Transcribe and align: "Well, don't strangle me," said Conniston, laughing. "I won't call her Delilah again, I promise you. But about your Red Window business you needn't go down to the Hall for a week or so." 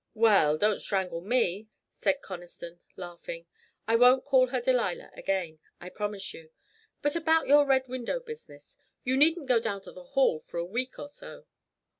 "Well, 0.15 0.57
don't 0.57 0.79
strangle 0.79 1.21
me," 1.21 1.67
said 1.91 2.23
Conniston, 2.23 2.79
laughing. 2.95 3.45
"I 3.87 3.95
won't 3.97 4.25
call 4.25 4.47
her 4.47 4.59
Delilah 4.59 5.11
again, 5.15 5.59
I 5.79 5.89
promise 5.89 6.33
you. 6.33 6.49
But 7.03 7.15
about 7.15 7.45
your 7.45 7.67
Red 7.67 7.87
Window 7.87 8.19
business 8.19 8.77
you 9.03 9.15
needn't 9.15 9.45
go 9.45 9.59
down 9.59 9.81
to 9.81 9.91
the 9.91 10.03
Hall 10.17 10.39
for 10.39 10.57
a 10.57 10.65
week 10.65 10.97
or 10.97 11.07
so." 11.07 11.45